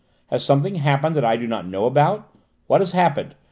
Has 0.31 0.43
something 0.43 0.73
happened 0.73 1.15
that 1.15 1.23
I 1.23 1.37
do 1.37 1.45
not 1.45 1.67
know 1.67 1.85
about? 1.85 2.27
What 2.65 2.81
has 2.81 2.91
happened? 2.91 3.35